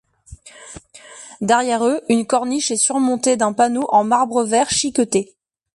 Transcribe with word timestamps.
Derrière 1.41 1.85
eux, 1.85 2.01
une 2.09 2.25
corniche 2.25 2.71
est 2.71 2.75
surmontée 2.75 3.37
d'un 3.37 3.53
panneau 3.53 3.85
en 3.91 4.03
marbre 4.03 4.43
vert 4.43 4.71
chiqueté. 4.71 5.35